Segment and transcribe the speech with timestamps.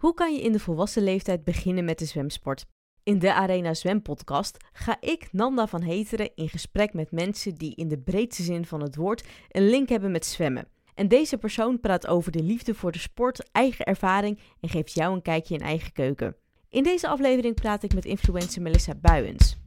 [0.00, 2.66] Hoe kan je in de volwassen leeftijd beginnen met de zwemsport?
[3.02, 7.88] In de Arena Zwempodcast ga ik, Nanda van Heteren, in gesprek met mensen die in
[7.88, 10.68] de breedste zin van het woord een link hebben met zwemmen.
[10.94, 15.14] En deze persoon praat over de liefde voor de sport, eigen ervaring en geeft jou
[15.14, 16.36] een kijkje in eigen keuken.
[16.68, 19.58] In deze aflevering praat ik met influencer Melissa Buijens.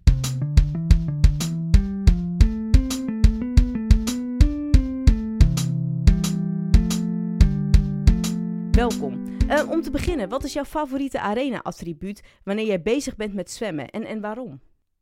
[8.72, 9.33] Welkom.
[9.50, 13.90] Uh, om te beginnen, wat is jouw favoriete arena-attribuut wanneer jij bezig bent met zwemmen
[13.90, 14.62] en, en waarom?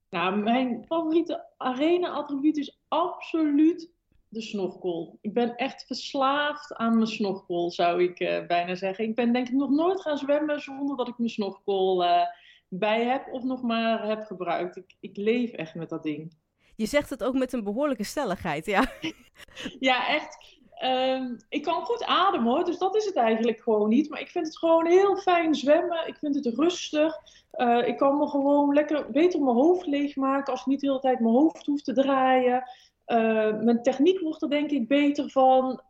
[0.09, 3.91] Nou, mijn favoriete arena-attribuut is absoluut
[4.27, 5.17] de snorkel.
[5.21, 9.05] Ik ben echt verslaafd aan mijn snorkel, zou ik uh, bijna zeggen.
[9.05, 12.21] Ik ben denk ik nog nooit gaan zwemmen zonder dat ik mijn snorkel uh,
[12.67, 14.77] bij heb of nog maar heb gebruikt.
[14.77, 16.33] Ik, ik leef echt met dat ding.
[16.75, 18.91] Je zegt het ook met een behoorlijke stelligheid, ja.
[19.79, 20.59] ja, echt.
[20.83, 24.09] Um, ik kan goed ademen hoor, dus dat is het eigenlijk gewoon niet.
[24.09, 26.07] Maar ik vind het gewoon heel fijn zwemmen.
[26.07, 27.17] Ik vind het rustig.
[27.55, 30.99] Uh, ik kan me gewoon lekker beter mijn hoofd leegmaken als ik niet de hele
[30.99, 32.63] tijd mijn hoofd hoef te draaien.
[33.07, 35.81] Uh, mijn techniek wordt er denk ik beter van.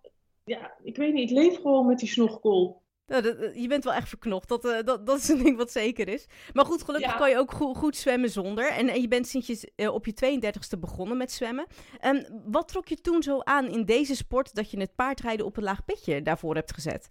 [0.44, 2.80] Ja, ik weet niet, ik leef gewoon met die snorkel.
[3.12, 4.48] Nou, je bent wel echt verknocht.
[4.48, 6.28] Dat, uh, dat, dat is een ding wat zeker is.
[6.54, 7.17] Maar goed, gelukkig ja.
[7.17, 8.72] kan je ook goed, goed zwemmen zonder.
[8.72, 11.66] En, en, je bent sinds je uh, op je 32e begonnen met zwemmen.
[12.06, 15.58] Um, wat trok je toen zo aan in deze sport dat je het paardrijden op
[15.58, 17.09] een laag pitje daarvoor hebt gezet?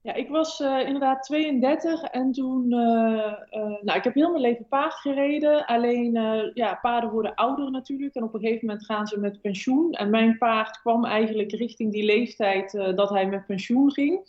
[0.00, 4.94] Ja, ik was uh, inderdaad 32 en toen, nou, ik heb heel mijn leven paard
[4.94, 5.66] gereden.
[5.66, 6.12] Alleen,
[6.54, 9.92] ja, paarden worden ouder natuurlijk en op een gegeven moment gaan ze met pensioen.
[9.92, 14.26] En mijn paard kwam eigenlijk richting die leeftijd dat hij met pensioen ging.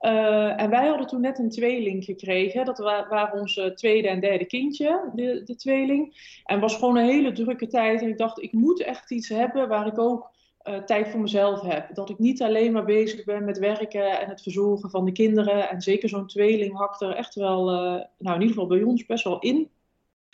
[0.00, 2.64] Uh, en wij hadden toen net een tweeling gekregen.
[2.64, 6.14] Dat wa waren onze tweede en derde kindje, de, de tweeling.
[6.44, 8.02] En was gewoon een hele drukke tijd.
[8.02, 10.30] En ik dacht, ik moet echt iets hebben waar ik ook
[10.64, 11.94] uh, tijd voor mezelf heb.
[11.94, 15.68] Dat ik niet alleen maar bezig ben met werken en het verzorgen van de kinderen.
[15.68, 19.06] En zeker zo'n tweeling hakt er echt wel, uh, nou in ieder geval bij ons,
[19.06, 19.70] best wel in.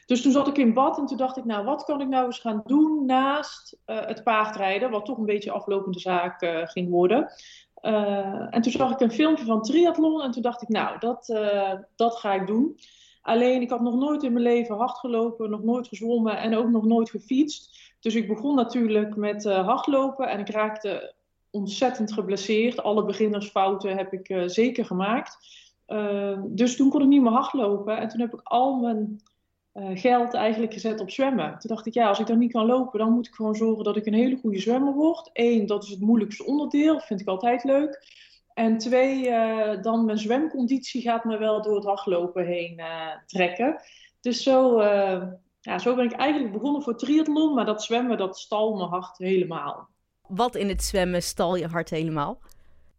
[0.07, 2.27] Dus toen zat ik in bad en toen dacht ik, nou wat kan ik nou
[2.27, 7.29] eens gaan doen naast het paardrijden, wat toch een beetje aflopende zaak ging worden.
[7.87, 11.29] Uh, en toen zag ik een filmpje van triathlon en toen dacht ik, nou, dat,
[11.29, 12.79] uh, dat ga ik doen.
[13.23, 16.71] Alleen, ik had nog nooit in mijn leven hard gelopen, nog nooit gezwommen en ook
[16.71, 17.95] nog nooit gefietst.
[18.01, 21.15] Dus ik begon natuurlijk met uh, hardlopen en ik raakte
[21.51, 22.83] ontzettend geblesseerd.
[22.83, 25.39] Alle beginnersfouten heb ik zeker gemaakt.
[26.45, 29.21] dus toen kon ik niet meer hardlopen en toen heb ik al mijn
[29.95, 31.59] geld eigenlijk gezet op zwemmen.
[31.59, 33.85] Toen dacht ik, ja, als ik dan niet kan lopen, dan moet ik gewoon zorgen
[33.85, 35.31] dat ik een hele goede zwemmer word.
[35.33, 38.05] Eén, dat is het moeilijkste onderdeel, vind ik altijd leuk.
[38.55, 43.81] En twee, uh, dan mijn zwemconditie gaat me wel door het hardlopen heen uh, trekken.
[44.21, 44.83] Dus zo,
[45.61, 49.19] ja, zo ben ik eigenlijk begonnen voor triathlon, maar dat zwemmen, dat stal mijn hart
[49.19, 49.89] helemaal.
[50.29, 52.39] Wat in het zwemmen stal je hart helemaal?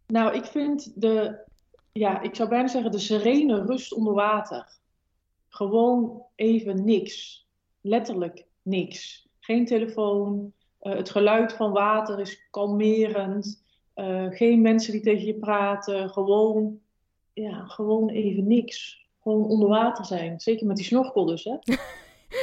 [0.06, 1.38] Nou, ik vind de,
[1.92, 4.77] ja, ik zou bijna zeggen de serene rust onder water
[5.58, 7.46] gewoon even niks.
[7.80, 9.28] Letterlijk niks.
[9.40, 10.52] Geen telefoon.
[10.82, 13.62] Uh, het geluid van water is kalmerend.
[13.94, 16.10] Uh, geen mensen die tegen je praten.
[16.10, 16.80] Gewoon,
[17.32, 19.06] ja, gewoon even niks.
[19.22, 20.40] Gewoon onder water zijn.
[20.40, 21.56] Zeker met die snorkel dus, hè.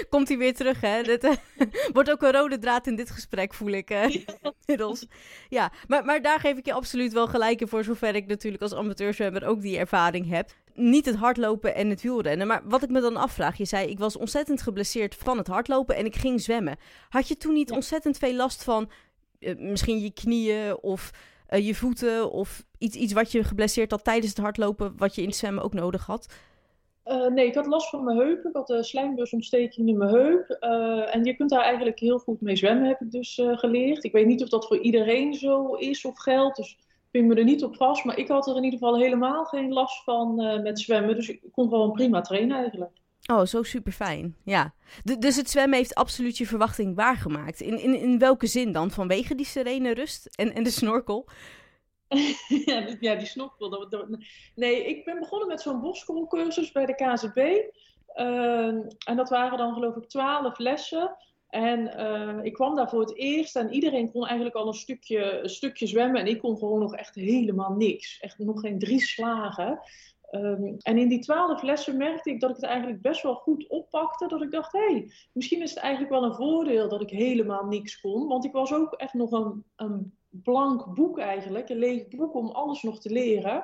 [0.10, 1.02] Komt hij weer terug, hè?
[1.02, 1.34] Dit uh,
[1.94, 3.90] wordt ook een rode draad in dit gesprek, voel ik.
[4.66, 5.08] Inmiddels.
[5.50, 8.64] Ja, maar, maar daar geef ik je absoluut wel gelijk in, voor zover ik natuurlijk
[8.64, 10.54] als amateurzwemmer ook die ervaring heb.
[10.76, 14.00] Niet het hardlopen en het wielrennen, maar wat ik me dan afvraag, je zei, ik
[14.00, 16.78] was ontzettend geblesseerd van het hardlopen en ik ging zwemmen.
[17.10, 17.76] Had je toen niet ja.
[17.76, 18.90] ontzettend veel last van
[19.40, 21.12] uh, misschien je knieën of
[21.50, 25.28] je voeten of iets, iets wat je geblesseerd had tijdens het hardlopen, wat je in
[25.28, 26.28] het zwemmen ook nodig had?
[27.06, 28.46] Uh, nee, ik had last van mijn heup.
[28.46, 30.58] Ik had een slijmbusontsteking in mijn heup.
[30.62, 34.04] Uh, en je kunt daar eigenlijk heel goed mee zwemmen, heb ik dus uh, geleerd.
[34.04, 36.78] Ik weet niet of dat voor iedereen zo is of geldt, dus
[37.16, 38.04] ik vind me er niet op vast.
[38.04, 41.16] Maar ik had er in ieder geval helemaal geen last van met zwemmen.
[41.16, 42.92] Dus ik kon gewoon prima trainen eigenlijk.
[43.32, 44.36] Oh, zo super fijn.
[44.44, 44.74] Ja.
[45.04, 47.62] D dus het zwemmen heeft absoluut je verwachting waargemaakt.
[47.62, 48.92] In, in, in welke zin dan?
[48.92, 51.28] Vanwege die serene rust en, en de snorkel?
[52.66, 53.88] ja, ja, die snorkel.
[54.56, 57.38] Nee, ik ben begonnen met zo'n boschoolcursus bij de KZB.
[58.16, 58.66] Uh,
[59.08, 61.16] en dat waren dan geloof ik twaalf lessen.
[61.56, 65.40] En uh, ik kwam daar voor het eerst en iedereen kon eigenlijk al een stukje,
[65.44, 66.22] stukje zwemmen.
[66.22, 68.20] En ik kon gewoon nog echt helemaal niks.
[68.20, 69.80] Echt nog geen drie slagen.
[70.32, 73.68] Um, en in die twaalf lessen merkte ik dat ik het eigenlijk best wel goed
[73.68, 74.28] oppakte.
[74.28, 77.66] Dat ik dacht, hé, hey, misschien is het eigenlijk wel een voordeel dat ik helemaal
[77.66, 78.28] niks kon.
[78.28, 82.50] Want ik was ook echt nog een, een blank boek eigenlijk, een leeg boek om
[82.50, 83.64] alles nog te leren.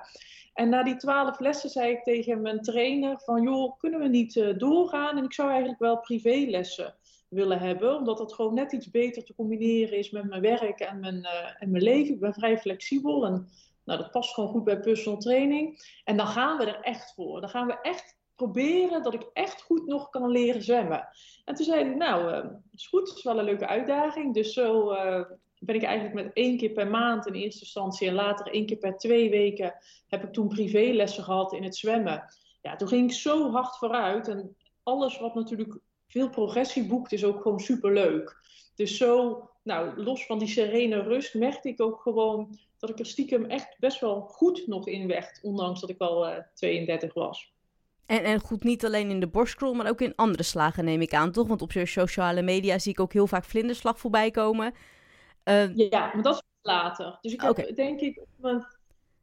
[0.53, 4.35] En na die twaalf lessen zei ik tegen mijn trainer van, joh, kunnen we niet
[4.35, 5.17] uh, doorgaan?
[5.17, 6.95] En ik zou eigenlijk wel privélessen
[7.31, 10.99] willen hebben, omdat dat gewoon net iets beter te combineren is met mijn werk en
[10.99, 12.13] mijn, uh, en mijn leven.
[12.13, 13.47] Ik ben vrij flexibel en
[13.83, 15.79] Nou, dat past gewoon goed bij personal training.
[16.03, 17.41] En dan gaan we er echt voor.
[17.41, 21.07] Dan gaan we echt proberen dat ik echt goed nog kan leren zwemmen.
[21.45, 24.33] En toen zei hij, nou, uh, is goed, is wel een leuke uitdaging.
[24.33, 25.21] Dus zo uh,
[25.59, 28.77] ben ik eigenlijk met één keer per maand in eerste instantie en later één keer
[28.77, 29.75] per twee weken
[30.07, 32.23] heb ik toen privélessen gehad in het zwemmen.
[32.61, 35.79] Ja, toen ging ik zo hard vooruit en alles wat natuurlijk
[36.11, 38.37] veel progressie boekt is ook gewoon super leuk.
[38.75, 43.05] Dus zo, nou, los van die serene rust, merkte ik ook gewoon dat ik er
[43.05, 47.53] stiekem echt best wel goed nog in werd, ondanks dat ik al uh, 32 was.
[48.05, 51.13] En, en goed, niet alleen in de borstkrol, maar ook in andere slagen neem ik
[51.13, 51.47] aan, toch?
[51.47, 54.73] Want op sociale media zie ik ook heel vaak vlinderslag voorbij komen.
[55.45, 55.75] Uh...
[55.75, 57.17] Ja, maar dat is later.
[57.21, 57.73] Dus ik heb okay.
[57.73, 58.65] denk ik op mijn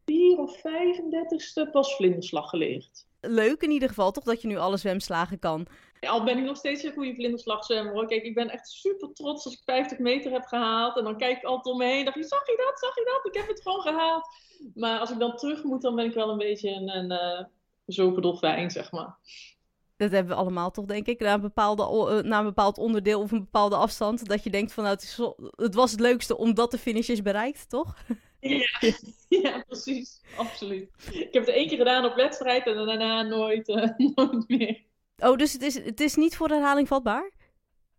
[0.05, 3.07] 4 of 35ste pas vlinderslag geleerd.
[3.21, 4.25] Leuk in ieder geval, toch?
[4.25, 5.67] Dat je nu alle zwemslagen kan.
[6.01, 8.07] Al ben ik nog steeds een goede vlinderslagzwemmer hoor.
[8.07, 10.97] Kijk, ik ben echt super trots als ik 50 meter heb gehaald.
[10.97, 12.05] En dan kijk ik altijd om me heen.
[12.05, 12.79] dacht je, zag je dat?
[12.79, 13.35] Zag je dat?
[13.35, 14.27] Ik heb het gewoon gehaald.
[14.75, 17.49] Maar als ik dan terug moet, dan ben ik wel een beetje een, een,
[17.87, 19.17] zo'n dolfijn, zeg maar.
[19.97, 23.21] Dat hebben we allemaal toch, denk ik, na een, bepaalde, uh, na een bepaald onderdeel
[23.21, 24.27] of een bepaalde afstand.
[24.27, 27.09] Dat je denkt van, nou, het, is zo, het was het leukste omdat de finish
[27.09, 27.97] is bereikt, toch?
[28.41, 28.81] Ja,
[29.43, 30.21] ja, precies.
[30.37, 30.91] Absoluut.
[31.11, 34.87] Ik heb het één keer gedaan op wedstrijd en daarna nooit, uh, nooit meer.
[35.23, 37.31] Oh, dus het is, het is niet voor herhaling vatbaar?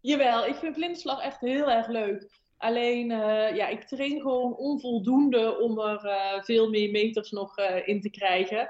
[0.02, 2.30] Jawel, ik vind vlinderslag echt heel erg leuk.
[2.58, 7.88] Alleen, uh, ja, ik train gewoon onvoldoende om er uh, veel meer meters nog uh,
[7.88, 8.70] in te krijgen.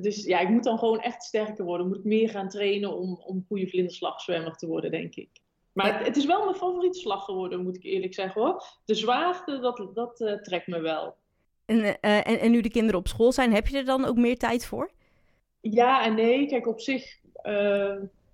[0.00, 1.88] dus ja, ik moet dan gewoon echt sterker worden.
[1.88, 5.30] Moet ik meer gaan trainen om, om goede vlinderslagzwemmer te worden, denk ik.
[5.72, 8.64] Maar het, het, is wel mijn favoriete slag geworden, moet ik eerlijk zeggen hoor.
[8.84, 11.16] De zwaarte, dat, dat trekt me wel.
[11.64, 14.38] En, en, en nu de kinderen op school zijn, heb je er dan ook meer
[14.38, 14.90] tijd voor?
[15.60, 16.46] Ja en nee.
[16.46, 17.18] Kijk, op zich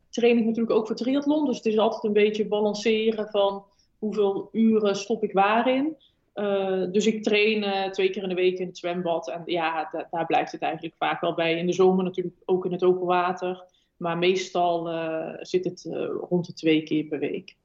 [0.09, 1.47] train ik natuurlijk ook voor triathlon.
[1.47, 3.65] Dus het is altijd een beetje balanceren van
[3.99, 5.97] hoeveel uren stop ik waarin.
[6.35, 9.29] Uh, dus ik train uh, twee keer in de week in het zwembad.
[9.29, 11.59] En ja, daar blijft het eigenlijk vaak wel bij.
[11.59, 13.65] In de zomer natuurlijk ook in het open water.
[13.97, 14.89] Maar meestal
[15.41, 15.89] zit het
[16.29, 17.57] rond de twee keer per week.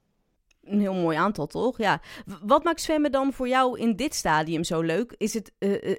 [0.63, 1.77] Een heel mooi aantal, toch?
[1.77, 2.01] Ja.
[2.41, 5.15] Wat maakt zwemmen dan voor jou in dit stadium zo leuk?
[5.17, 5.51] Is het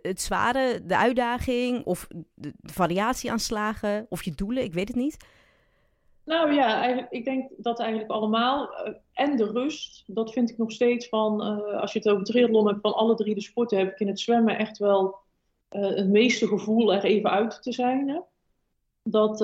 [0.02, 4.64] het zware, de uitdaging of de variatieaanslagen of je doelen?
[4.64, 5.16] Ik weet het niet.
[6.25, 8.70] Nou ja, ik denk dat eigenlijk allemaal.
[8.70, 11.40] Uh, en de rust, dat vind ik nog steeds van,
[11.81, 14.20] als je het over triathlon hebt, van alle drie de sporten heb ik in het
[14.20, 15.16] zwemmen echt wel
[15.69, 18.08] het meeste gevoel er even uit te zijn.
[18.08, 18.20] Hè?
[19.02, 19.38] Dat,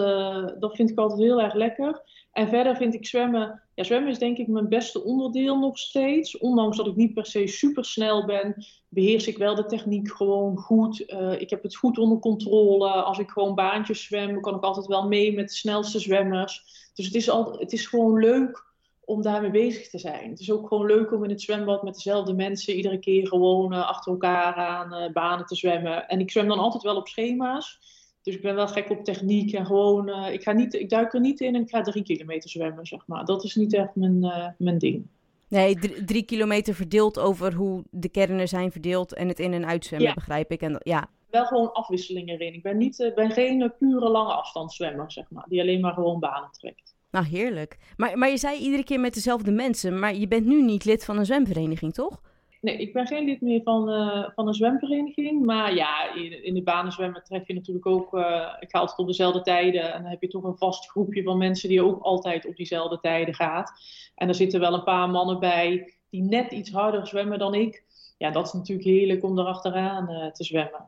[0.61, 2.03] dat vind ik altijd heel erg lekker.
[2.41, 6.39] En verder vind ik zwemmen, ja, zwemmen is denk ik mijn beste onderdeel nog steeds.
[6.39, 10.57] Ondanks dat ik niet per se super snel ben, beheers ik wel de techniek gewoon
[10.57, 11.01] goed.
[11.39, 12.91] ik heb het goed onder controle.
[12.91, 16.65] Als ik gewoon baantjes zwem, kan ik altijd wel mee met de snelste zwemmers.
[16.95, 18.65] Dus het is, al, het is gewoon leuk
[19.05, 20.31] om daarmee bezig te zijn.
[20.31, 23.73] Het is ook gewoon leuk om in het zwembad met dezelfde mensen iedere keer gewoon
[23.73, 26.09] uh, achter elkaar aan uh, banen te zwemmen.
[26.09, 27.79] En ik zwem dan altijd wel op schema's.
[28.23, 31.15] Dus ik ben wel gek op techniek en gewoon, uh, ik, ga niet, ik duik
[31.15, 33.25] er niet in en ik ga drie kilometer zwemmen, zeg maar.
[33.25, 34.21] Dat is niet echt mijn,
[34.59, 35.07] mijn ding.
[35.49, 39.67] Nee, drie, drie, kilometer verdeeld over hoe de kernen zijn verdeeld en het in- en
[39.67, 40.15] uitzwemmen, ja.
[40.15, 40.63] begrijp ik.
[40.63, 41.09] En, ja.
[41.31, 42.55] Wel gewoon afwisseling erin.
[42.55, 46.51] Ik ben, niet, ben geen pure lange afstandszwemmer, zeg maar, die alleen maar gewoon banen
[46.51, 46.95] trekt.
[47.11, 47.79] Nou, heerlijk.
[47.97, 51.05] Maar, maar je zei iedere keer met dezelfde mensen, maar je bent nu niet lid
[51.05, 52.21] van een zwemvereniging, toch?
[52.61, 55.47] Nee, ik ben geen lid meer van, uh, van een zwemvereniging.
[55.47, 58.15] Maar ja, in, in de banenzwemmen tref je natuurlijk ook...
[58.15, 59.93] Uh, ik ga altijd op dezelfde tijden.
[59.93, 63.01] En dan heb je toch een vast groepje van mensen die ook altijd op diezelfde
[63.01, 63.73] tijden gaat.
[64.15, 67.85] En er zitten wel een paar mannen bij die net iets harder zwemmen dan ik.
[68.19, 70.85] Ja, dat is natuurlijk heerlijk om erachteraan uh, te zwemmen.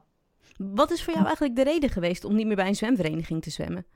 [0.57, 3.51] Wat is voor jou eigenlijk de reden geweest om niet meer bij een zwemvereniging te
[3.51, 3.87] zwemmen?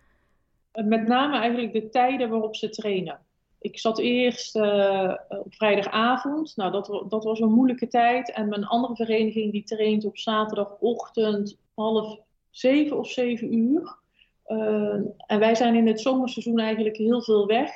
[0.84, 3.18] met name eigenlijk de tijden waarop ze trainen.
[3.58, 6.56] Ik zat eerst uh, op vrijdagavond.
[6.56, 8.32] Nou, dat, dat, was een moeilijke tijd.
[8.32, 12.18] En mijn andere vereniging die traint op zaterdagochtend half
[12.50, 13.98] zeven of zeven uur.
[14.46, 17.70] Uh, en wij zijn in het zomerseizoen eigenlijk heel veel weg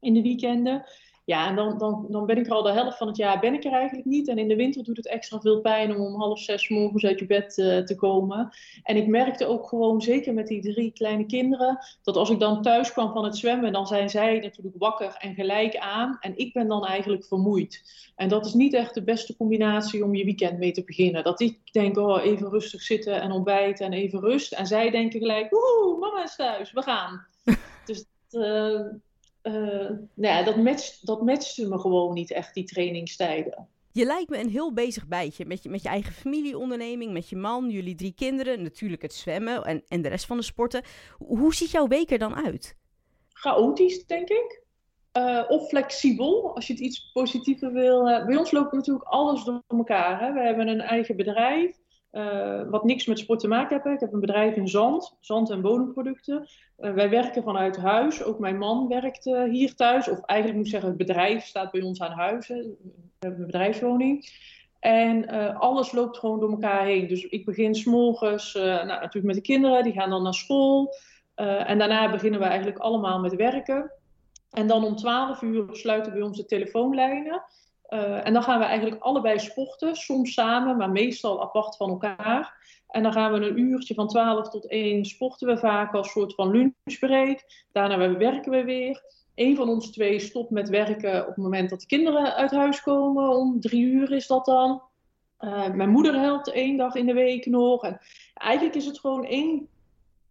[0.00, 0.84] in de weekenden.
[1.24, 3.54] Ja, en dan, dan, dan ben ik er al de helft van het jaar ben
[3.54, 4.28] ik er eigenlijk niet.
[4.28, 7.18] En in de winter doet het extra veel pijn om om half zes morgens uit
[7.18, 8.50] je bed uh, te komen.
[8.82, 12.62] En ik merkte ook gewoon, zeker met die drie kleine kinderen, dat als ik dan
[12.62, 16.16] thuis kwam van het zwemmen, dan zijn zij natuurlijk wakker en gelijk aan.
[16.20, 17.82] En ik ben dan eigenlijk vermoeid.
[18.16, 21.24] En dat is niet echt de beste combinatie om je weekend mee te beginnen.
[21.24, 24.52] Dat ik denk, oh, even rustig zitten en ontbijten en even rust.
[24.52, 27.26] En zij denken gelijk, oeh, mama is thuis, we gaan.
[27.86, 28.80] dus uh,
[29.44, 33.68] uh, nou ja, dat, matcht, dat matchte me gewoon niet echt, die trainingstijden.
[33.92, 37.36] Je lijkt me een heel bezig bijtje met je, met je eigen familieonderneming, met je
[37.36, 40.82] man, jullie drie kinderen, natuurlijk het zwemmen en, en de rest van de sporten.
[41.18, 42.76] Hoe ziet jouw week er dan uit?
[43.28, 44.62] Chaotisch, denk ik.
[45.18, 48.08] Uh, of flexibel, als je het iets positiever wil.
[48.08, 50.20] Uh, bij ons loopt natuurlijk alles door elkaar.
[50.20, 50.32] Hè?
[50.32, 51.76] We hebben een eigen bedrijf.
[52.70, 53.92] Wat niks met sport te maken hebben.
[53.92, 56.48] Ik heb een bedrijf in zand, zand- en bodemproducten.
[56.76, 58.24] wij werken vanuit huis.
[58.24, 60.08] Ook mijn man werkt hier thuis.
[60.08, 62.48] Of eigenlijk moet ik zeggen, het bedrijf staat bij ons aan huis.
[62.48, 62.76] We
[63.18, 64.28] hebben een bedrijfswoning.
[64.80, 65.28] En
[65.58, 67.08] alles loopt gewoon door elkaar heen.
[67.08, 70.94] Dus ik begin s'morgens, nou, natuurlijk met de kinderen, die gaan dan naar school.
[71.34, 73.92] en daarna beginnen we eigenlijk allemaal met werken.
[74.54, 77.42] En dan om 12 uur sluiten we onze telefoonlijnen.
[77.88, 82.62] Uh, en dan gaan we eigenlijk allebei sporten, soms samen, maar meestal apart van elkaar.
[82.88, 86.34] En dan gaan we een uurtje van 12 tot 1 sporten we vaak als soort
[86.34, 87.66] van lunchbreak.
[87.72, 89.02] Daarna werken we weer.
[89.34, 92.82] Eén van ons twee stopt met werken op het moment dat de kinderen uit huis
[92.82, 93.28] komen.
[93.28, 94.82] Om drie uur is dat dan.
[95.40, 97.84] Uh, mijn moeder helpt één dag in de week nog.
[97.84, 98.00] En
[98.34, 99.68] eigenlijk is het gewoon één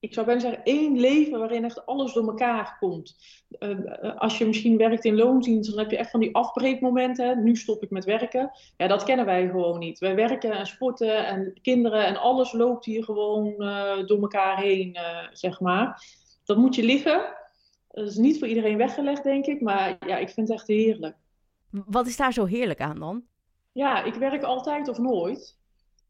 [0.03, 3.15] ik zou bijna zeggen, één leven waarin echt alles door elkaar komt.
[3.60, 7.43] Uh, als je misschien werkt in loondienst, dan heb je echt van die afbreekmomenten.
[7.43, 8.51] Nu stop ik met werken.
[8.77, 10.00] Ja, dat kennen wij gewoon niet.
[10.00, 14.89] Wij werken en sporten en kinderen en alles loopt hier gewoon uh, door elkaar heen,
[14.89, 16.05] uh, zeg maar.
[16.45, 17.36] Dat moet je liggen.
[17.89, 19.62] Dat is niet voor iedereen weggelegd, denk ik.
[19.62, 21.15] Maar ja, ik vind het echt heerlijk.
[21.69, 23.24] Wat is daar zo heerlijk aan dan?
[23.72, 25.57] Ja, ik werk altijd of nooit.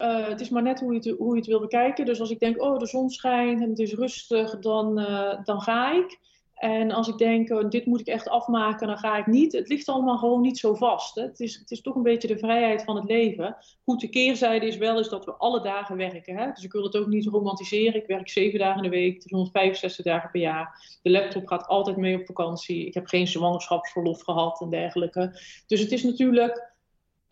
[0.04, 2.06] Uh, het is maar net hoe je, het, hoe je het wil bekijken.
[2.06, 5.62] Dus als ik denk, oh, de zon schijnt en het is rustig, dan, uh, dan
[5.62, 6.20] ga ik.
[6.54, 9.52] En als ik denk, oh, dit moet ik echt afmaken, dan ga ik niet.
[9.52, 11.16] Het ligt allemaal gewoon niet zo vast.
[11.16, 11.22] Hè?
[11.22, 13.56] Het, is, het is toch een beetje de vrijheid van het leven.
[13.84, 16.38] Goed, de keerzijde is wel eens dat we alle dagen werken.
[16.38, 16.52] Hè?
[16.52, 18.02] Dus ik wil het ook niet romantiseren.
[18.02, 20.98] Ik werk zeven dagen in de week, 365 dagen per jaar.
[21.02, 22.86] De laptop gaat altijd mee op vakantie.
[22.86, 25.40] Ik heb geen zwangerschapsverlof gehad en dergelijke.
[25.68, 26.73] Dus het is natuurlijk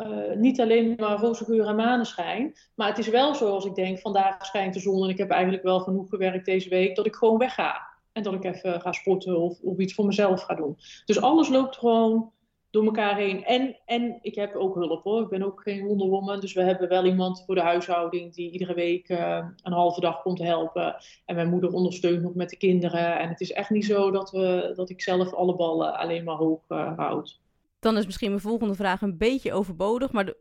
[0.08, 2.54] uh, niet alleen maar roze geur en maneschijn.
[2.76, 5.30] Maar het is wel zo als ik denk, vandaag schijnt de zon en ik heb
[5.30, 7.90] eigenlijk wel genoeg gewerkt deze week, dat ik gewoon wegga.
[8.12, 10.78] En dat ik even ga sporten of, of iets voor mezelf ga doen.
[11.06, 12.32] Dus alles loopt gewoon
[12.72, 13.46] door elkaar heen.
[13.46, 15.22] En, en ik heb ook hulp hoor.
[15.22, 16.40] Ik ben ook geen wonderwoman.
[16.40, 20.22] Dus we hebben wel iemand voor de huishouding die iedere week uh, een halve dag
[20.22, 20.96] komt helpen.
[21.26, 23.20] En mijn moeder ondersteunt nog met de kinderen.
[23.20, 26.36] En het is echt niet zo dat, we, dat ik zelf alle ballen alleen maar
[26.36, 27.40] hoog uh, houd.
[27.82, 30.12] Dan is misschien mijn volgende vraag een beetje overbodig.
[30.12, 30.34] Maar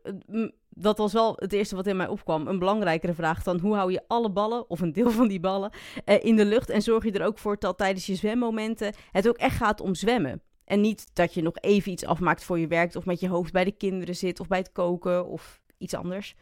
[0.69, 2.47] dat was wel het eerste wat in mij opkwam.
[2.47, 5.71] Een belangrijkere vraag dan hoe hou je alle ballen, of een deel van die ballen,
[6.05, 6.69] eh, in de lucht.
[6.69, 9.95] En zorg je er ook voor dat tijdens je zwemmomenten het ook echt gaat om
[9.95, 10.41] zwemmen.
[10.65, 12.95] En niet dat je nog even iets afmaakt voor je werk.
[12.95, 14.39] Of met je hoofd bij de kinderen zit.
[14.39, 15.27] Of bij het koken.
[15.27, 16.35] Of iets anders.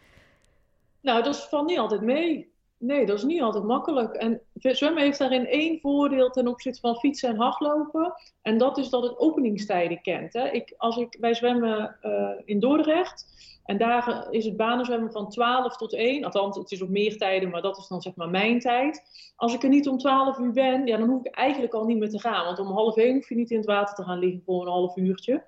[1.01, 2.53] Nou, dat valt niet altijd mee.
[2.79, 4.13] Nee, dat is niet altijd makkelijk.
[4.13, 8.13] En zwemmen heeft daarin één voordeel ten opzichte van fietsen en hardlopen.
[8.41, 10.33] En dat is dat het openingstijden kent.
[10.33, 10.49] Hè.
[10.49, 13.25] Ik, als ik, wij zwemmen uh, in Dordrecht.
[13.65, 16.23] En daar is het banenzwemmen van 12 tot 1.
[16.23, 19.01] Althans, het is op meer tijden, maar dat is dan zeg maar mijn tijd.
[19.35, 21.97] Als ik er niet om 12 uur ben, ja, dan hoef ik eigenlijk al niet
[21.97, 22.45] meer te gaan.
[22.45, 24.71] Want om half 1 hoef je niet in het water te gaan liggen voor een
[24.71, 25.43] half uurtje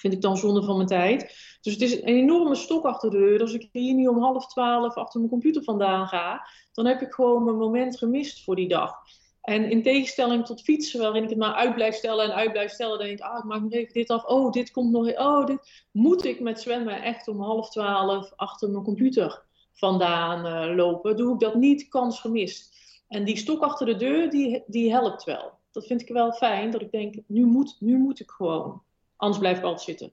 [0.00, 1.22] vind ik dan zonde van mijn tijd.
[1.60, 3.40] Dus het is een enorme stok achter de deur.
[3.40, 7.12] Als ik hier niet om half twaalf achter mijn computer vandaan ga, dan heb ik
[7.12, 8.94] gewoon mijn moment gemist voor die dag.
[9.40, 12.72] En in tegenstelling tot fietsen, waarin ik het maar uit blijf stellen en uit blijf
[12.72, 14.24] stellen, denk ik, ah, ik maak nog even dit af.
[14.24, 15.18] Oh, dit komt nog.
[15.18, 20.76] Oh, dit moet ik met zwemmen echt om half twaalf achter mijn computer vandaan uh,
[20.76, 21.16] lopen.
[21.16, 22.78] Doe ik dat niet, kans gemist.
[23.08, 25.58] En die stok achter de deur, die, die helpt wel.
[25.70, 28.82] Dat vind ik wel fijn, dat ik denk, nu moet, nu moet ik gewoon.
[29.20, 30.10] Anders blijf ik altijd zitten.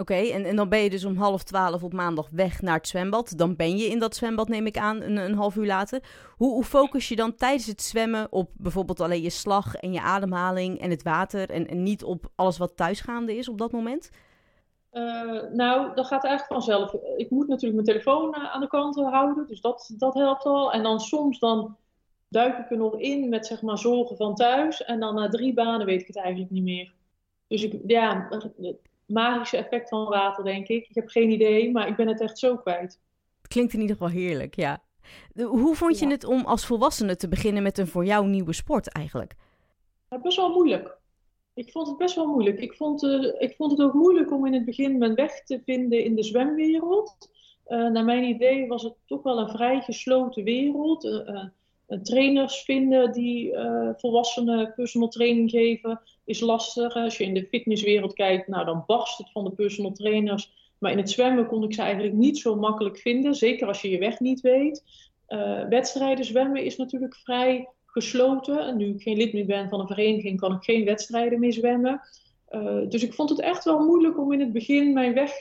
[0.00, 2.88] Oké, en, en dan ben je dus om half twaalf op maandag weg naar het
[2.88, 3.32] zwembad.
[3.38, 6.02] Dan ben je in dat zwembad, neem ik aan, een, een half uur later.
[6.36, 10.00] Hoe, hoe, focus je dan tijdens het zwemmen op bijvoorbeeld alleen je slag en je
[10.00, 11.50] ademhaling en het water...
[11.50, 14.10] en, en niet op alles wat thuisgaande is op dat moment?
[14.92, 16.94] Uh, nou, dat gaat eigenlijk vanzelf.
[17.16, 20.72] Ik moet natuurlijk mijn telefoon uh, aan de kant houden, dus dat, dat helpt al.
[20.72, 21.76] En dan soms dan
[22.28, 24.84] duik ik er nog in met zeg maar zorgen van thuis.
[24.84, 26.94] En dan na drie banen weet ik het eigenlijk niet meer.
[27.48, 28.76] Dus ik, ja, het
[29.06, 30.88] magische effect van water, denk ik.
[30.88, 33.00] Ik heb geen idee, maar ik ben het echt zo kwijt.
[33.38, 34.82] Het klinkt in ieder geval heerlijk, ja.
[35.34, 38.92] Hoe vond je het om als volwassene te beginnen met een voor jou nieuwe sport
[38.92, 39.34] eigenlijk?
[40.10, 40.98] Ja, best wel moeilijk.
[41.54, 42.60] Ik vond het best wel moeilijk.
[42.60, 45.60] Ik vond, uh, ik vond het ook moeilijk om in het begin mijn weg te
[45.64, 47.30] vinden in de zwemwereld.
[47.68, 51.04] Uh, naar mijn idee was het toch wel een vrij gesloten wereld.
[51.04, 51.44] Uh,
[52.02, 56.94] trainers vinden die uh, volwassenen personal training geven, is lastig.
[56.94, 60.52] Als je in de fitnesswereld kijkt, nou, dan barst het van de personal trainers.
[60.78, 63.34] Maar in het zwemmen kon ik ze eigenlijk niet zo makkelijk vinden.
[63.34, 64.84] Zeker als je je weg niet weet.
[65.28, 68.58] Uh, wedstrijden zwemmen is natuurlijk vrij gesloten.
[68.58, 71.52] En nu ik geen lid meer ben van een vereniging, kan ik geen wedstrijden meer
[71.52, 72.00] zwemmen.
[72.88, 75.32] Dus ik vond het echt wel moeilijk om in het begin mijn weg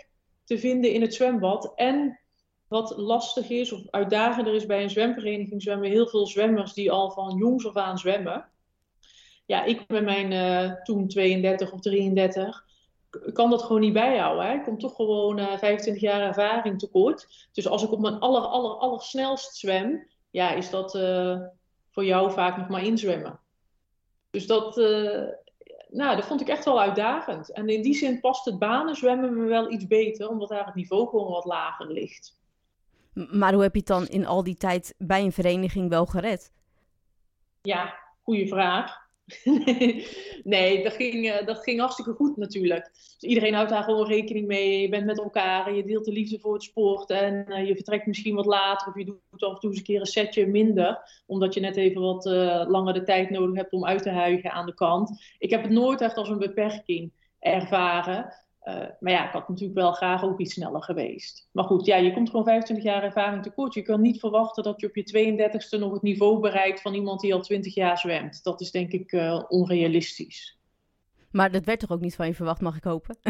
[0.43, 1.71] te vinden in het zwembad.
[1.75, 2.19] En
[2.67, 7.11] wat lastig is of uitdagender is bij een zwemvereniging, zwemmen heel veel zwemmers die al
[7.11, 8.49] van jongs af aan zwemmen.
[9.45, 12.63] Ja, ik met mijn uh, toen 32 of 33
[13.33, 14.45] kan dat gewoon niet bijhouden.
[14.45, 14.53] Hè?
[14.53, 17.47] Ik kom toch gewoon uh, 25 jaar ervaring tekort.
[17.51, 21.39] Dus als ik op mijn aller, aller, aller snelst zwem, ja, is dat uh,
[21.89, 23.39] voor jou vaak nog maar inzwemmen.
[24.29, 24.75] Dus dat,
[25.87, 27.51] nou, dat vond ik echt wel uitdagend.
[27.51, 30.75] En in die zin past het banen zwemmen me wel iets beter, omdat daar het
[30.75, 32.39] niveau gewoon wat lager ligt.
[33.15, 36.51] Maar hoe heb je het dan in al die tijd bij een vereniging wel gered?
[37.61, 39.03] Ja, goede vraag.
[40.43, 42.89] nee, dat ging, uh, dat ging hartstikke goed natuurlijk.
[42.93, 44.81] Dus iedereen houdt daar gewoon rekening mee.
[44.81, 47.09] Je bent met elkaar en je deelt de liefde voor het sport.
[47.09, 49.85] En uh, je vertrekt misschien wat later of je doet af en toe eens een
[49.85, 51.21] keer een setje minder.
[51.25, 54.51] Omdat je net even wat uh, langer de tijd nodig hebt om uit te huigen
[54.51, 55.35] aan de kant.
[55.39, 58.33] Ik heb het nooit echt als een beperking ervaren.
[58.65, 61.49] Uh, maar ja, ik had natuurlijk wel graag ook iets sneller geweest.
[61.51, 63.73] Maar goed, ja, je komt gewoon 25 jaar ervaring tekort.
[63.73, 67.19] Je kan niet verwachten dat je op je 32e nog het niveau bereikt van iemand
[67.19, 68.43] die al 20 jaar zwemt.
[68.43, 70.59] Dat is denk ik uh, onrealistisch.
[71.31, 73.17] Maar dat werd toch ook niet van je verwacht, mag ik hopen?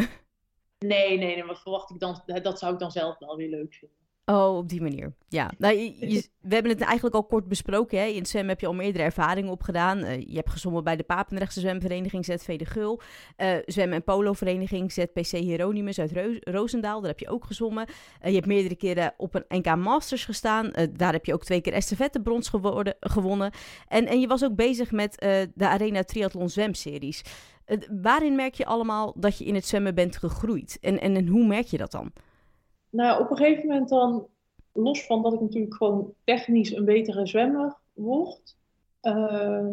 [0.79, 2.21] nee, nee, nee, wat verwacht ik dan?
[2.25, 4.04] Dat zou ik dan zelf wel weer leuk vinden.
[4.25, 5.13] Oh, op die manier.
[5.27, 7.99] Ja, nou, je, we hebben het eigenlijk al kort besproken.
[7.99, 8.05] Hè?
[8.05, 9.97] In zwem heb je al meerdere ervaringen opgedaan.
[9.97, 13.01] Uh, je hebt gezongen bij de Papendrechtse Zwemvereniging ZV de Gul.
[13.37, 16.99] Uh, zwem- en polovereniging ZPC Hieronymus uit Ro Roosendaal.
[16.99, 17.87] Daar heb je ook gezongen.
[17.87, 20.71] Uh, je hebt meerdere keren op een NK Masters gestaan.
[20.93, 23.51] daar heb je ook twee keer estafette brons geworden, gewonnen.
[23.87, 25.15] En, en je was ook bezig met
[25.55, 27.21] de Arena Triathlon Zwemseries.
[28.01, 30.77] waarin merk je allemaal dat je in het zwemmen bent gegroeid?
[30.81, 32.11] En, en, en hoe merk je dat dan?
[32.95, 34.27] Nou, op een gegeven moment dan,
[34.71, 38.55] los van dat ik natuurlijk gewoon technisch een betere zwemmer word,
[39.01, 39.67] uh,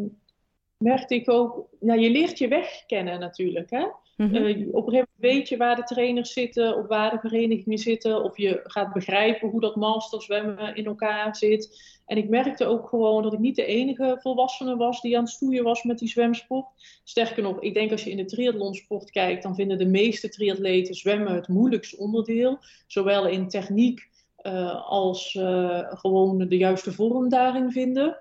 [0.76, 3.70] merkte ik ook, nou, je leert je weg kennen natuurlijk.
[3.70, 3.86] Hè?
[4.16, 4.36] Mm-hmm.
[4.36, 7.78] uh, op een gegeven moment weet je waar de trainers zitten, of waar de verenigingen
[7.78, 11.90] zitten, of je gaat begrijpen hoe dat masterzwemmen in elkaar zit.
[12.06, 15.32] En ik merkte ook gewoon dat ik niet de enige volwassene was die aan het
[15.32, 16.66] stoeien was met die zwemsport.
[17.04, 20.94] Sterker nog, ik denk als je in de triathlonsport kijkt, dan vinden de meeste triatleten
[20.94, 22.58] zwemmen het moeilijkste onderdeel.
[22.86, 24.08] Zowel in techniek
[24.42, 28.16] uh, als uh, gewoon de juiste vorm daarin vinden.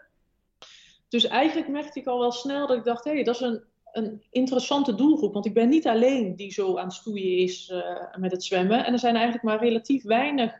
[1.09, 3.63] Dus eigenlijk merkte ik al wel snel dat ik dacht, hé, hey, dat is een,
[3.91, 5.33] een interessante doelgroep.
[5.33, 8.85] Want ik ben niet alleen die zo aan het stoeien is uh, met het zwemmen.
[8.85, 10.53] En er zijn eigenlijk maar relatief weinig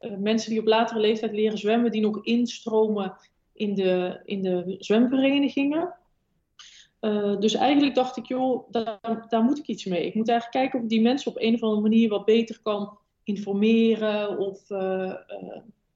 [0.00, 3.16] uh, mensen die op latere leeftijd leren zwemmen, die nog instromen
[3.52, 5.94] in de, in de zwemverenigingen.
[7.00, 10.06] Uh, dus eigenlijk dacht ik, joh, daar, daar moet ik iets mee.
[10.06, 12.60] Ik moet eigenlijk kijken of ik die mensen op een of andere manier wat beter
[12.62, 14.60] kan informeren of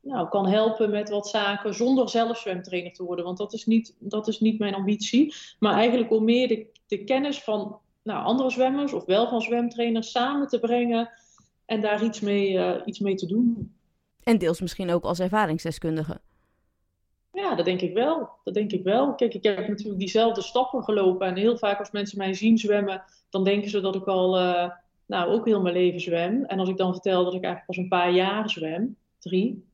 [0.00, 3.24] nou, kan helpen met wat zaken zonder zelf zwemtrainer te worden.
[3.24, 5.34] Want dat is niet, dat is niet mijn ambitie.
[5.58, 10.10] Maar eigenlijk om meer de, de kennis van nou, andere zwemmers of wel van zwemtrainers
[10.10, 11.10] samen te brengen
[11.66, 13.72] en daar iets mee, uh, iets mee te doen.
[14.22, 16.20] En deels misschien ook als ervaringsdeskundige.
[17.32, 18.28] Ja, dat denk ik wel.
[18.44, 19.14] Dat denk ik wel.
[19.14, 21.26] Kijk, ik heb natuurlijk diezelfde stappen gelopen.
[21.26, 24.70] En heel vaak als mensen mij zien zwemmen, dan denken ze dat ik al uh,
[25.06, 26.44] nou, ook heel mijn leven zwem.
[26.44, 29.67] En als ik dan vertel dat ik eigenlijk pas een paar jaar zwem, drie,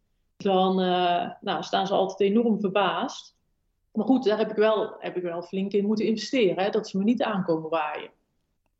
[0.44, 3.36] dan uh, nou, staan ze altijd enorm verbaasd.
[3.92, 6.64] Maar goed, daar heb ik wel, heb ik wel flink in moeten investeren.
[6.64, 6.70] Hè?
[6.70, 8.10] Dat ze me niet aankomen waaien.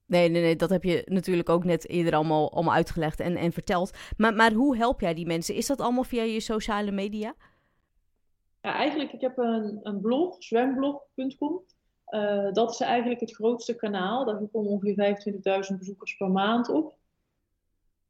[0.07, 3.53] Nee, nee, nee, dat heb je natuurlijk ook net eerder allemaal, allemaal uitgelegd en, en
[3.53, 3.91] verteld.
[4.17, 5.55] Maar, maar hoe help jij die mensen?
[5.55, 7.35] Is dat allemaal via je sociale media?
[8.63, 11.63] Ja, eigenlijk, ik heb een, een blog, zwemblog.com.
[12.09, 14.25] Uh, dat is eigenlijk het grootste kanaal.
[14.25, 15.17] Daar komen ongeveer
[15.73, 16.95] 25.000 bezoekers per maand op.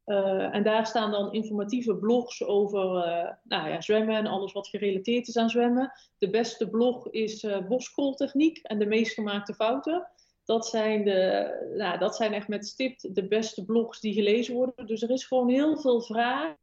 [0.05, 4.67] Uh, en daar staan dan informatieve blogs over uh, nou ja, zwemmen en alles wat
[4.67, 5.91] gerelateerd is aan zwemmen.
[6.17, 10.07] De beste blog is uh, boskroltechniek en de meest gemaakte fouten.
[10.43, 14.85] Dat zijn, de, nou, dat zijn echt met stipt de beste blogs die gelezen worden.
[14.85, 16.55] Dus er is gewoon heel veel vraag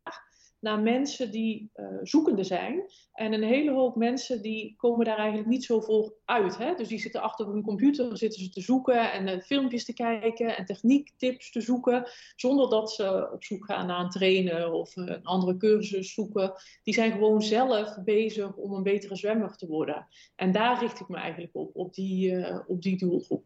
[0.63, 2.83] naar mensen die uh, zoekende zijn.
[3.13, 6.59] En een hele hoop mensen die komen daar eigenlijk niet zo voor uit.
[6.59, 6.75] Hè?
[6.75, 10.57] Dus die zitten achter hun computer, zitten ze te zoeken en uh, filmpjes te kijken
[10.57, 12.11] en techniektips te zoeken.
[12.37, 16.53] Zonder dat ze op zoek gaan naar een trainer of uh, een andere cursus zoeken.
[16.83, 20.07] Die zijn gewoon zelf bezig om een betere zwemmer te worden.
[20.37, 23.45] En daar richt ik me eigenlijk op, op die, op die doelgroep.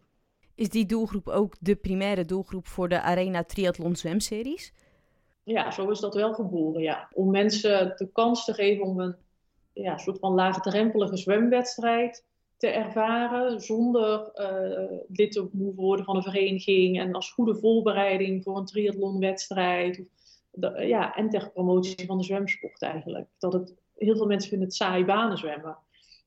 [0.54, 4.72] Is die doelgroep ook de primaire doelgroep voor de Arena Triathlon Zwemseries?
[5.46, 7.08] Ja, zo is dat wel geboren, ja.
[7.12, 9.16] Om mensen de kans te geven om een
[9.72, 12.24] ja, soort van laagdrempelige zwemwedstrijd
[12.56, 18.42] te ervaren, zonder uh, lid te hoeven worden van een vereniging en als goede voorbereiding
[18.42, 20.02] voor een triathlonwedstrijd.
[20.76, 23.28] Ja, en ter promotie van de zwemsport eigenlijk.
[23.38, 25.76] Dat het, heel veel mensen vinden het saai banen zwemmen.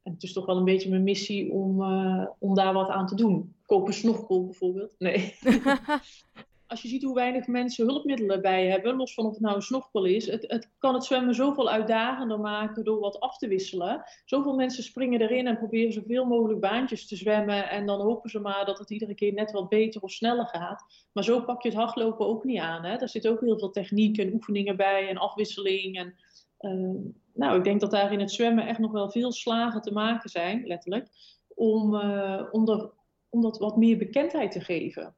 [0.03, 3.07] En het is toch wel een beetje mijn missie om, uh, om daar wat aan
[3.07, 3.55] te doen.
[3.65, 4.95] Koop een snorkel bijvoorbeeld.
[4.97, 5.35] Nee.
[6.69, 9.61] als je ziet hoe weinig mensen hulpmiddelen bij hebben, los van of het nou een
[9.61, 14.03] snorkel is, het, het kan het zwemmen zoveel uitdagender maken door wat af te wisselen.
[14.25, 18.39] Zoveel mensen springen erin en proberen zoveel mogelijk baantjes te zwemmen en dan hopen ze
[18.39, 20.83] maar dat het iedere keer net wat beter of sneller gaat.
[21.11, 22.83] Maar zo pak je het hardlopen ook niet aan.
[22.83, 22.97] Hè?
[22.97, 25.97] Daar zit ook heel veel techniek en oefeningen bij en afwisseling.
[25.97, 26.15] En,
[26.59, 29.91] uh, nou, ik denk dat daar in het zwemmen echt nog wel veel slagen te
[29.91, 31.07] maken zijn, letterlijk,
[31.55, 32.91] om, er,
[33.29, 35.15] om dat wat meer bekendheid te geven.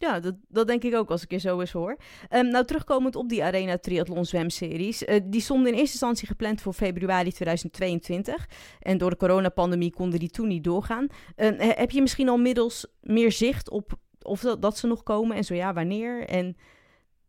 [0.00, 1.96] Ja, dat, dat denk ik ook als ik je zo eens hoor.
[2.30, 5.02] Um, nou, terugkomend op die Arena Triathlon zwemseries.
[5.02, 8.48] Uh, die stonden in eerste instantie gepland voor februari 2022.
[8.80, 11.06] En door de coronapandemie konden die toen niet doorgaan.
[11.36, 15.36] Uh, heb je misschien al middels meer zicht op of dat, ze nog komen?
[15.36, 16.26] En zo ja, wanneer?
[16.26, 16.56] En...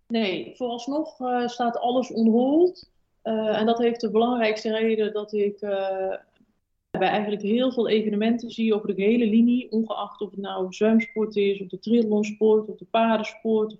[0.07, 2.91] Nee, vooralsnog uh, staat alles on hold.
[3.21, 5.59] en dat heeft de belangrijkste reden dat ik
[6.91, 10.73] bij eigenlijk heel veel evenementen zie je over de hele linie, ongeacht of het nou
[10.73, 13.75] zwemsport is, of de triathlonsport, of de paardensport,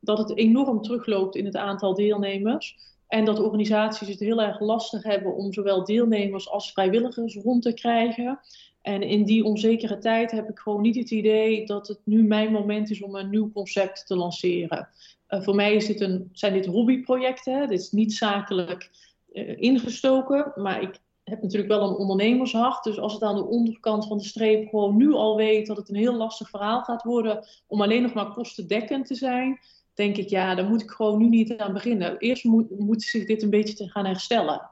[0.00, 2.76] dat het enorm terugloopt in het aantal deelnemers.
[3.08, 7.74] En dat organisaties het heel erg lastig hebben om zowel deelnemers als vrijwilligers rond te
[7.74, 8.40] krijgen.
[8.82, 12.52] En in die onzekere tijd heb ik gewoon niet het idee dat het nu mijn
[12.52, 14.88] moment is om een nieuw concept te lanceren.
[15.28, 17.68] Uh, voor mij is een, zijn dit hobbyprojecten.
[17.68, 18.90] Dit is niet zakelijk
[19.32, 20.52] uh, ingestoken.
[20.56, 22.84] Maar ik heb natuurlijk wel een ondernemershart.
[22.84, 25.88] Dus als het aan de onderkant van de streep gewoon nu al weet dat het
[25.88, 29.58] een heel lastig verhaal gaat worden om alleen nog maar kostendekkend te zijn,
[29.94, 32.18] denk ik ja, daar moet ik gewoon nu niet aan beginnen.
[32.18, 34.70] Eerst moet, moet zich dit een beetje te gaan herstellen.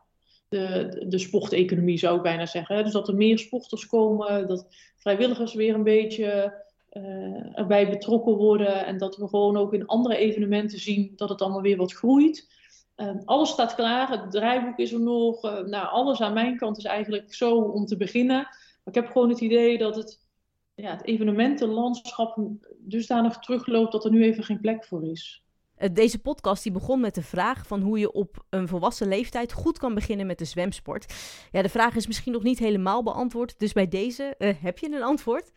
[0.48, 2.84] De, de, sporteconomie zou ik bijna zeggen.
[2.84, 4.66] Dus dat er meer sporters komen, dat
[4.96, 6.54] vrijwilligers weer een beetje
[6.92, 11.42] uh, erbij betrokken worden en dat we gewoon ook in andere evenementen zien dat het
[11.42, 12.48] allemaal weer wat groeit.
[13.00, 15.44] Uh, alles staat klaar, het draaiboek is er nog.
[15.44, 18.36] Uh, nou, alles aan mijn kant is eigenlijk zo om te beginnen.
[18.36, 20.20] Maar ik heb gewoon het idee dat het,
[20.74, 22.38] ja, het evenementenlandschap
[22.78, 25.42] dusdanig terugloopt dat er nu even geen plek voor is.
[25.76, 29.52] Eh, deze podcast die begon met de vraag van hoe je op een volwassen leeftijd
[29.52, 31.14] goed kan beginnen met de zwemsport.
[31.52, 35.02] Ja, de vraag is misschien nog niet helemaal beantwoord, dus bij deze heb je een
[35.02, 35.52] antwoord?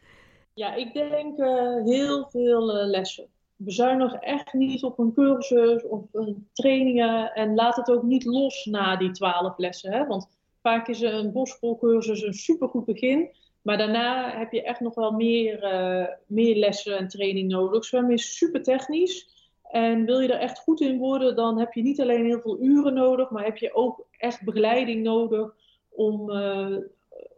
[0.53, 1.37] Ja, ik denk
[1.85, 3.29] heel veel lessen
[3.63, 8.65] bezuinig echt niet op een cursus of een trainingen en laat het ook niet los
[8.65, 9.91] na die twaalf lessen.
[9.91, 10.07] Hè?
[10.07, 10.29] Want
[10.61, 13.29] vaak is een bospoolcursus een supergoed begin,
[13.61, 17.85] maar daarna heb je echt nog wel meer, uh, meer lessen en training nodig.
[17.85, 19.39] Zwemmen is super technisch.
[19.63, 22.61] En wil je er echt goed in worden, dan heb je niet alleen heel veel
[22.61, 25.53] uren nodig, maar heb je ook echt begeleiding nodig
[25.89, 26.77] om, uh,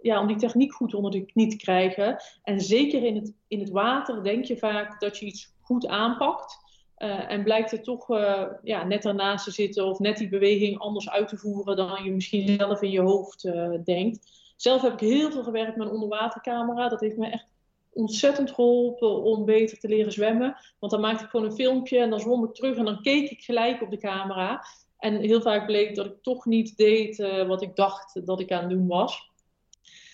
[0.03, 2.23] ja, om die techniek goed onder de knie te krijgen.
[2.43, 6.61] En zeker in het, in het water denk je vaak dat je iets goed aanpakt.
[6.97, 10.79] Uh, en blijkt het toch uh, ja, net ernaast te zitten of net die beweging
[10.79, 14.31] anders uit te voeren dan je misschien zelf in je hoofd uh, denkt.
[14.57, 16.89] Zelf heb ik heel veel gewerkt met een onderwatercamera.
[16.89, 17.47] Dat heeft me echt
[17.93, 20.55] ontzettend geholpen om beter te leren zwemmen.
[20.79, 23.29] Want dan maakte ik gewoon een filmpje en dan zwom ik terug en dan keek
[23.29, 24.65] ik gelijk op de camera.
[24.97, 28.61] En heel vaak bleek dat ik toch niet deed wat ik dacht dat ik aan
[28.61, 29.32] het doen was.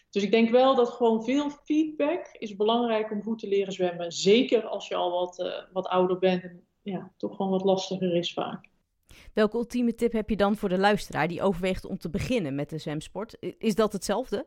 [0.09, 4.11] Dus ik denk wel dat gewoon veel feedback is belangrijk om goed te leren zwemmen.
[4.11, 8.15] Zeker als je al wat, uh, wat ouder bent en ja, toch gewoon wat lastiger
[8.15, 8.67] is vaak.
[9.33, 12.69] Welke ultieme tip heb je dan voor de luisteraar die overweegt om te beginnen met
[12.69, 13.37] de zwemsport?
[13.57, 14.45] Is dat hetzelfde?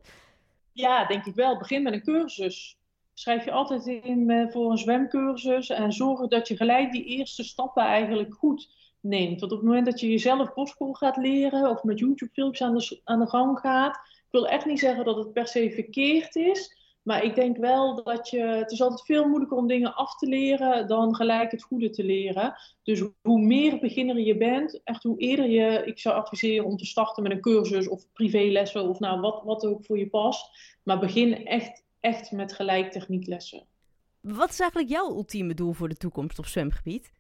[0.73, 1.59] Ja, denk ik wel.
[1.59, 2.79] Begin met een cursus.
[3.15, 7.45] Schrijf je altijd in eh, voor een zwemcursus en zorg dat je gelijk die eerste
[7.45, 8.71] stappen eigenlijk goed
[9.01, 9.41] neemt.
[9.41, 13.01] Want op het moment dat je jezelf bospool gaat leren of met YouTube-filmpjes aan de,
[13.05, 14.01] aan de gang gaat,
[14.33, 16.77] ik wil echt niet zeggen dat het per se verkeerd is.
[17.03, 18.41] Maar ik denk wel dat je.
[18.41, 22.05] Het is altijd veel moeilijker om dingen af te leren dan gelijk het goede te
[22.05, 22.55] leren.
[22.83, 25.83] Dus hoe meer beginner je bent, echt hoe eerder je.
[25.85, 29.67] Ik zou adviseren om te starten met een cursus of privélessen of nou wat, wat
[29.67, 30.51] ook voor je past.
[30.83, 33.67] Maar begin echt, echt met gelijk technieklessen.
[34.21, 37.13] Wat is eigenlijk jouw ultieme doel voor de toekomst op zwemgebied?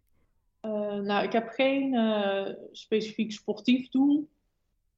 [0.62, 4.29] Uh, nou, ik heb geen uh, specifiek sportief doel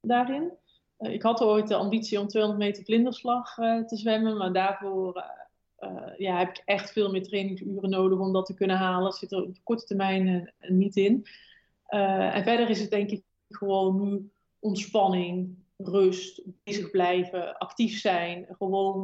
[0.00, 0.52] daarin.
[0.96, 5.24] Eh, ik had ooit de ambitie om 200 meter vlinderslag uh, te zwemmen, maar daarvoor
[5.78, 9.04] uh, ja, heb ik echt veel meer trainingsuren nodig om dat te kunnen halen.
[9.04, 11.26] Dat zit er op de korte termijn niet in.
[11.86, 19.02] en verder is het denk ik gewoon nu ontspanning, rust, bezig blijven, actief zijn, gewoon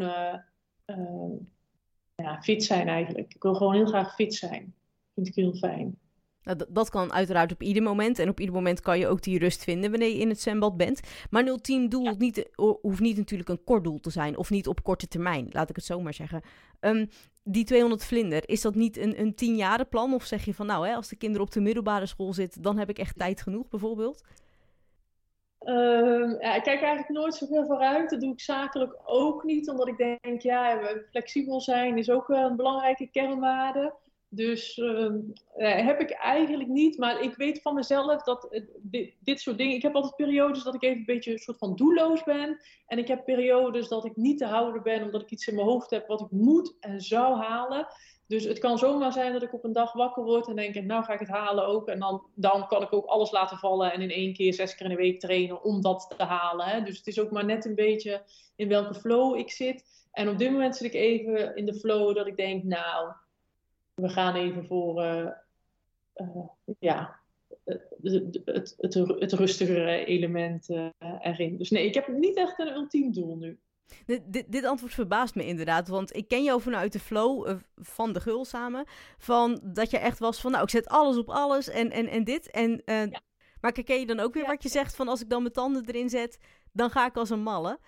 [2.14, 3.35] ja, fit zijn eigenlijk.
[3.35, 4.74] Ik wil gewoon heel graag fit zijn.
[5.14, 5.98] Vind ik heel fijn.
[6.42, 8.18] Nou, dat kan uiteraard op ieder moment.
[8.18, 10.76] En op ieder moment kan je ook die rust vinden wanneer je in het zwembad
[10.76, 11.00] bent.
[11.31, 12.14] Maar ultiem doel ja.
[12.18, 12.48] niet,
[12.81, 14.37] hoeft niet natuurlijk een kort doel te zijn.
[14.37, 16.42] Of niet op korte termijn, laat ik het zo maar zeggen.
[16.81, 17.09] Um,
[17.44, 20.14] die 200 vlinder, is dat niet een, een tienjaren plan?
[20.14, 22.79] Of zeg je van nou, hè, als de kinderen op de middelbare school zitten, dan
[22.79, 24.24] heb ik echt tijd genoeg bijvoorbeeld?
[25.61, 28.11] Uh, ja, ik kijk eigenlijk nooit zoveel vooruit.
[28.11, 29.70] Dat doe ik zakelijk ook niet.
[29.70, 30.79] Omdat ik denk, ja,
[31.11, 33.94] flexibel zijn is ook een belangrijke kernwaarde.
[34.33, 35.11] Dus uh,
[35.57, 36.99] heb ik eigenlijk niet.
[36.99, 39.77] Maar ik weet van mezelf dat dit, dit, soort dingen.
[39.77, 42.61] Ik heb altijd periodes dat ik even een beetje een soort van doelloos ben.
[42.87, 45.66] En ik heb periodes dat ik niet te houden ben omdat ik iets in mijn
[45.66, 47.87] hoofd heb wat ik moet en zou halen.
[48.27, 51.05] Dus het kan zomaar zijn dat ik op een dag wakker word en denk: nou
[51.05, 51.88] ga ik het halen ook.
[51.88, 54.87] En dan, dan kan ik ook alles laten vallen en in één keer zes keer
[54.87, 56.66] in de week trainen om dat te halen.
[56.66, 56.83] Hè.
[56.83, 58.23] Dus het is ook maar net een beetje
[58.57, 59.85] in welke flow ik zit.
[60.12, 63.12] En op dit moment zit ik even in de flow dat ik denk: nou
[64.01, 65.29] we gaan even voor uh,
[66.15, 66.47] uh,
[66.79, 67.19] ja,
[67.65, 70.89] het, het, het, het, rustigere element uh,
[71.21, 71.57] erin.
[71.57, 73.59] Dus nee, ik heb niet echt een ultiem doel nu.
[74.07, 78.21] Dit, dit, antwoord verbaast me inderdaad, want ik ken jou vanuit de flow van de
[78.21, 78.85] gul samen.
[79.19, 82.25] Van dat je echt was van, nou, ik zet alles op alles en, en, en
[82.25, 82.51] dit.
[82.51, 83.21] En, ja.
[83.61, 85.85] Maar ken je dan ook weer wat je zegt van, als ik dan mijn tanden
[85.87, 86.39] erin zet,
[86.73, 87.79] dan ga ik als een malle.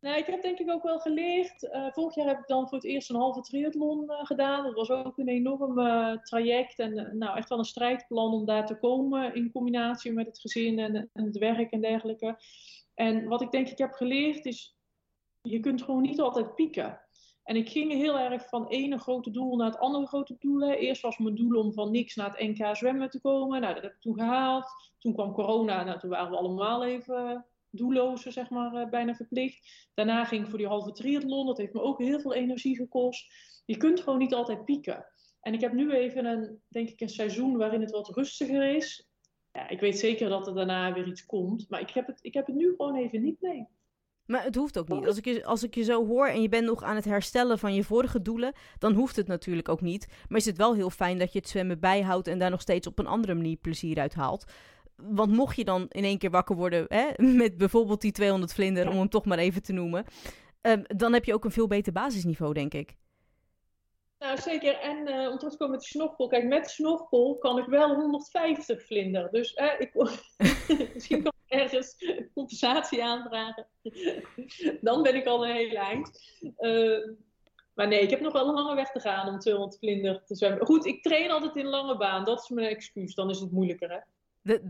[0.00, 1.62] Nou, ik heb denk ik ook wel geleerd.
[1.62, 4.64] Uh, vorig jaar heb ik dan voor het eerst een halve triathlon uh, gedaan.
[4.64, 5.74] Dat was ook een enorm
[6.22, 10.40] traject en nou, echt wel een strijdplan om daar te komen in combinatie met het
[10.40, 12.38] gezin en, en, het werk en dergelijke.
[12.94, 14.76] En wat ik denk ik heb geleerd is,
[15.42, 17.00] je kunt gewoon niet altijd pieken.
[17.42, 20.70] En ik ging heel erg van ene grote doel naar het andere grote doel.
[20.70, 23.60] Eerst was mijn doel om van niks naar het NK zwemmen te komen.
[23.60, 24.66] Nou, dat heb ik toen gehaald.
[24.98, 29.88] Toen kwam corona, nou, toen waren we allemaal even doelloze, zeg maar, uh, bijna verplicht.
[29.94, 31.46] Daarna ging ik voor die halve triathlon.
[31.46, 33.32] Dat heeft me ook heel veel energie gekost.
[33.64, 35.06] Je kunt gewoon niet altijd pieken.
[35.40, 39.08] En ik heb nu even een, denk ik, een seizoen waarin het wat rustiger is.
[39.52, 41.66] Ja, ik weet zeker dat er daarna weer iets komt.
[41.68, 43.66] Maar ik heb het, ik heb het nu gewoon even niet mee.
[44.26, 45.06] Maar het hoeft ook niet.
[45.06, 47.58] Als ik, je, als ik je zo hoor en je bent nog aan het herstellen
[47.58, 50.06] van je vorige doelen, dan hoeft het natuurlijk ook niet.
[50.28, 52.86] Maar is het wel heel fijn dat je het zwemmen bijhoudt en daar nog steeds
[52.86, 54.52] op een andere manier plezier uit haalt
[55.02, 58.88] want mocht je dan in één keer wakker worden hè, met bijvoorbeeld die 200 vlinder,
[58.88, 60.04] om hem toch maar even te noemen,
[60.62, 62.96] um, dan heb je ook een veel beter basisniveau, denk ik.
[64.18, 64.78] Nou, zeker.
[64.78, 66.26] En uh, om terug te komen met de snorkel.
[66.26, 69.30] Kijk, met snorkel kan ik wel 150 vlinder.
[69.30, 69.94] Dus ik,
[70.94, 73.66] misschien kan ik ergens compensatie aanvragen.
[74.80, 76.10] Dan ben ik al een heel eind.
[76.58, 77.14] Uh,
[77.74, 80.34] maar nee, ik heb nog wel een lange weg te gaan om 200 vlinder te
[80.34, 80.66] zwemmen.
[80.66, 82.24] Goed, ik train altijd in lange baan.
[82.24, 83.14] Dat is mijn excuus.
[83.14, 83.98] Dan is het moeilijker, hè?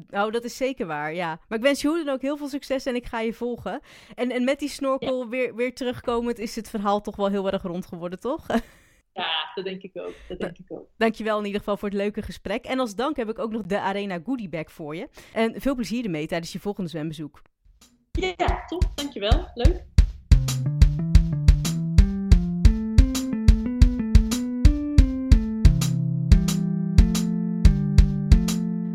[0.08, 1.40] Nou, dat is zeker waar, ja.
[1.48, 3.80] Maar ik wens je hoe dan ook heel veel succes en ik ga je volgen.
[4.14, 7.62] En, en met die snorkel weer, weer terugkomend is het verhaal toch wel heel erg
[7.62, 8.46] rond geworden, toch?
[9.12, 10.14] Ja, dat denk ik ook.
[10.28, 10.88] Dat denk ik ook.
[10.96, 12.64] Dankjewel in ieder geval voor het leuke gesprek.
[12.64, 15.08] En als dank heb ik ook nog de Arena Goodie Bag voor je.
[15.32, 17.42] En veel plezier ermee tijdens je volgende zwembezoek.
[18.10, 18.90] Ja, top.
[18.94, 19.50] Dankjewel.
[19.54, 19.97] Leuk.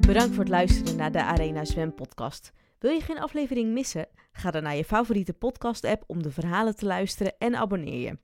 [0.07, 2.53] Bedankt voor het luisteren naar de Arena Zwem podcast.
[2.79, 4.07] Wil je geen aflevering missen?
[4.31, 8.17] Ga dan naar je favoriete podcast app om de verhalen te luisteren en abonneer je.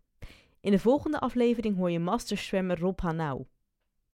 [0.62, 3.46] In de volgende aflevering hoor je masterzwemmer Rob Hanau.